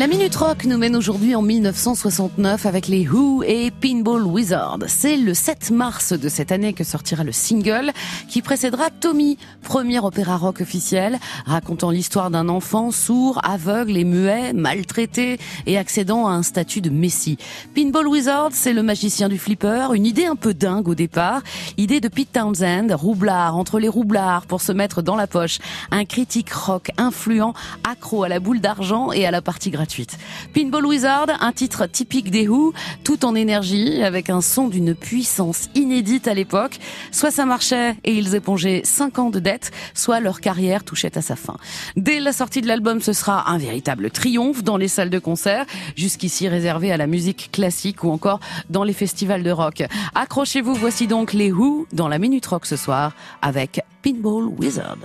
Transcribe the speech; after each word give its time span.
La 0.00 0.06
Minute 0.06 0.34
Rock 0.36 0.64
nous 0.64 0.78
mène 0.78 0.96
aujourd'hui 0.96 1.34
en 1.34 1.42
1969 1.42 2.64
avec 2.64 2.88
les 2.88 3.06
Who 3.06 3.42
et 3.42 3.70
Pinball 3.70 4.22
Wizard. 4.22 4.78
C'est 4.86 5.18
le 5.18 5.34
7 5.34 5.72
mars 5.72 6.14
de 6.14 6.30
cette 6.30 6.52
année 6.52 6.72
que 6.72 6.84
sortira 6.84 7.22
le 7.22 7.32
single 7.32 7.92
qui 8.26 8.40
précédera 8.40 8.88
Tommy, 8.88 9.36
premier 9.60 9.98
opéra 9.98 10.38
rock 10.38 10.62
officiel, 10.62 11.18
racontant 11.44 11.90
l'histoire 11.90 12.30
d'un 12.30 12.48
enfant 12.48 12.92
sourd, 12.92 13.42
aveugle 13.44 13.98
et 13.98 14.04
muet, 14.04 14.54
maltraité 14.54 15.38
et 15.66 15.76
accédant 15.76 16.26
à 16.28 16.30
un 16.30 16.42
statut 16.42 16.80
de 16.80 16.88
messie. 16.88 17.36
Pinball 17.74 18.08
Wizard, 18.08 18.52
c'est 18.52 18.72
le 18.72 18.82
magicien 18.82 19.28
du 19.28 19.36
flipper, 19.36 19.92
une 19.92 20.06
idée 20.06 20.24
un 20.24 20.36
peu 20.36 20.54
dingue 20.54 20.88
au 20.88 20.94
départ, 20.94 21.42
idée 21.76 22.00
de 22.00 22.08
Pete 22.08 22.32
Townsend, 22.32 22.90
roublard 22.94 23.54
entre 23.54 23.78
les 23.78 23.88
roublards 23.88 24.46
pour 24.46 24.62
se 24.62 24.72
mettre 24.72 25.02
dans 25.02 25.16
la 25.16 25.26
poche, 25.26 25.58
un 25.90 26.06
critique 26.06 26.54
rock 26.54 26.90
influent, 26.96 27.52
accro 27.86 28.24
à 28.24 28.30
la 28.30 28.40
boule 28.40 28.62
d'argent 28.62 29.12
et 29.12 29.26
à 29.26 29.30
la 29.30 29.42
partie 29.42 29.68
gratuite. 29.68 29.89
Pinball 30.54 30.86
Wizard, 30.86 31.26
un 31.40 31.52
titre 31.52 31.86
typique 31.86 32.30
des 32.30 32.48
Who, 32.48 32.72
tout 33.04 33.24
en 33.24 33.34
énergie, 33.34 34.02
avec 34.02 34.30
un 34.30 34.40
son 34.40 34.68
d'une 34.68 34.94
puissance 34.94 35.68
inédite 35.74 36.28
à 36.28 36.34
l'époque. 36.34 36.78
Soit 37.10 37.30
ça 37.30 37.44
marchait 37.44 37.96
et 38.04 38.12
ils 38.12 38.34
épongeaient 38.34 38.82
5 38.84 39.18
ans 39.18 39.30
de 39.30 39.40
dettes, 39.40 39.70
soit 39.94 40.20
leur 40.20 40.40
carrière 40.40 40.84
touchait 40.84 41.16
à 41.16 41.22
sa 41.22 41.36
fin. 41.36 41.56
Dès 41.96 42.20
la 42.20 42.32
sortie 42.32 42.60
de 42.60 42.66
l'album, 42.66 43.00
ce 43.00 43.12
sera 43.12 43.50
un 43.50 43.58
véritable 43.58 44.10
triomphe 44.10 44.62
dans 44.62 44.76
les 44.76 44.88
salles 44.88 45.10
de 45.10 45.18
concert, 45.18 45.66
jusqu'ici 45.96 46.48
réservé 46.48 46.92
à 46.92 46.96
la 46.96 47.06
musique 47.06 47.50
classique 47.52 48.04
ou 48.04 48.10
encore 48.10 48.40
dans 48.68 48.84
les 48.84 48.92
festivals 48.92 49.42
de 49.42 49.50
rock. 49.50 49.82
Accrochez-vous, 50.14 50.74
voici 50.74 51.06
donc 51.06 51.32
les 51.32 51.52
Who 51.52 51.86
dans 51.92 52.08
la 52.08 52.18
Minute 52.18 52.46
Rock 52.46 52.66
ce 52.66 52.76
soir 52.76 53.12
avec 53.42 53.80
Pinball 54.02 54.44
Wizard. 54.44 54.98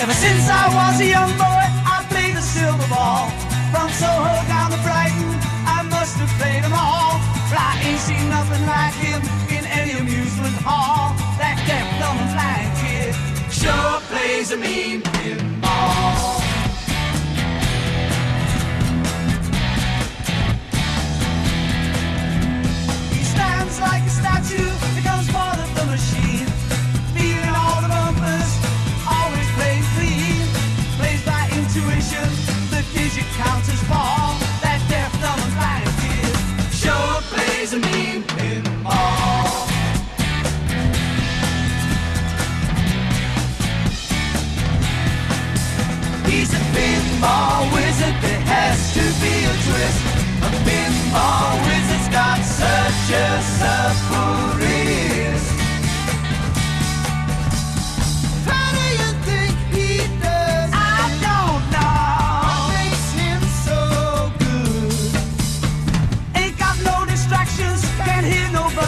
Ever 0.00 0.12
since 0.12 0.48
I 0.48 0.70
was 0.78 1.00
a 1.00 1.06
young 1.06 1.32
boy, 1.34 1.64
I 1.82 2.06
played 2.08 2.36
the 2.36 2.40
silver 2.40 2.86
ball. 2.86 3.30
From 3.74 3.90
Soho 3.90 4.30
down 4.46 4.70
to 4.70 4.78
Brighton, 4.86 5.34
I 5.66 5.82
must 5.90 6.16
have 6.18 6.30
played 6.38 6.62
them 6.62 6.72
all. 6.72 7.18
But 7.50 7.58
I 7.58 7.82
ain't 7.82 7.98
seen 7.98 8.28
nothing 8.30 8.64
like 8.64 8.94
him 8.94 9.20
in 9.50 9.66
any 9.66 9.98
amusement 9.98 10.54
hall. 10.62 11.18
That 11.42 11.58
deaf, 11.66 11.86
dumb, 11.98 12.16
and 12.16 12.30
blind 12.30 12.70
kid 12.78 13.10
sure 13.50 13.98
plays 14.06 14.52
a 14.52 14.56
mean 14.56 15.02
pinball. 15.02 16.37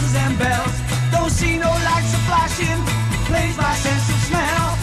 Buzzes 0.01 0.17
and 0.17 0.39
bells. 0.39 0.77
Don't 1.13 1.31
see 1.31 1.59
no 1.59 1.71
lights 1.71 2.13
a 2.15 2.21
flashing, 2.29 2.81
plays 3.27 3.57
by 3.57 3.75
sense 3.75 4.09
of 4.09 4.21
smell. 4.29 4.79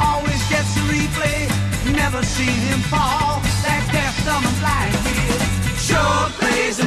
Always 0.00 0.42
gets 0.48 0.76
a 0.76 0.82
replay, 0.92 1.48
never 1.94 2.22
seen 2.22 2.58
him 2.68 2.80
fall. 2.92 3.40
That 3.64 3.82
deaf, 3.92 4.24
dumb, 4.24 4.44
and 4.44 4.58
blind 4.60 4.94
kid 5.04 5.40
sure 5.78 6.28
plays 6.38 6.78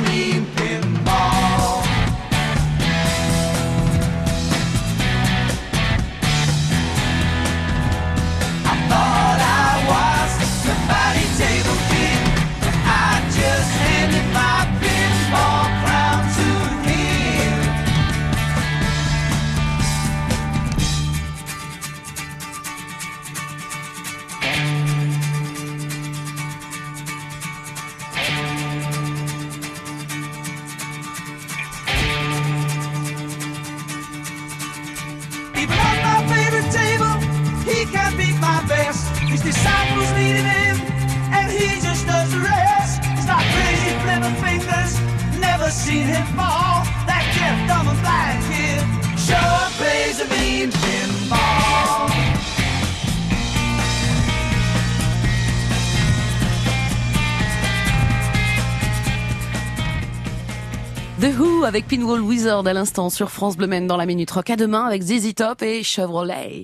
The 61.26 61.40
Who 61.40 61.64
avec 61.64 61.88
Pinball 61.88 62.22
Wizard 62.22 62.68
à 62.68 62.74
l'instant 62.74 63.10
sur 63.10 63.32
France 63.32 63.58
Bleu 63.58 63.68
dans 63.88 63.98
la 63.98 64.06
Minute 64.06 64.30
Rock. 64.30 64.52
À 64.52 64.56
demain 64.56 64.86
avec 64.86 65.02
ZZ 65.02 65.34
Top 65.34 65.64
et 65.64 65.82
Chevrolet. 65.82 66.52